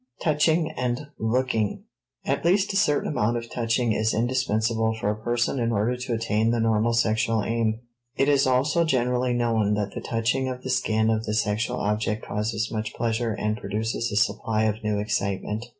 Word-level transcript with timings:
*Touching 0.19 0.71
and 0.71 1.09
Looking.* 1.19 1.83
At 2.25 2.43
least 2.43 2.73
a 2.73 2.75
certain 2.75 3.07
amount 3.11 3.37
of 3.37 3.51
touching 3.51 3.91
is 3.93 4.15
indispensable 4.15 4.95
for 4.99 5.11
a 5.11 5.15
person 5.23 5.59
in 5.59 5.71
order 5.71 5.95
to 5.95 6.13
attain 6.13 6.49
the 6.49 6.59
normal 6.59 6.93
sexual 6.93 7.43
aim. 7.43 7.81
It 8.15 8.27
is 8.27 8.47
also 8.47 8.83
generally 8.83 9.33
known 9.33 9.75
that 9.75 9.91
the 9.93 10.01
touching 10.01 10.47
of 10.49 10.63
the 10.63 10.71
skin 10.71 11.11
of 11.11 11.25
the 11.25 11.35
sexual 11.35 11.77
object 11.77 12.25
causes 12.25 12.71
much 12.71 12.95
pleasure 12.95 13.33
and 13.33 13.57
produces 13.57 14.11
a 14.11 14.15
supply 14.15 14.63
of 14.63 14.83
new 14.83 14.97
excitement. 14.97 15.67